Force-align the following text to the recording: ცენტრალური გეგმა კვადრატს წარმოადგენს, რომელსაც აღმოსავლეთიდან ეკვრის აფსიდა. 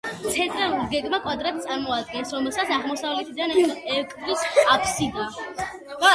ცენტრალური 0.35 0.85
გეგმა 0.93 1.19
კვადრატს 1.25 1.67
წარმოადგენს, 1.67 2.33
რომელსაც 2.37 2.73
აღმოსავლეთიდან 2.79 3.55
ეკვრის 3.99 4.49
აფსიდა. 4.79 5.29